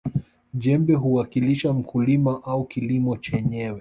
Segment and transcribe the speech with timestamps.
[0.53, 3.69] jembe huwakilisha mkulima au kilimo chenyewe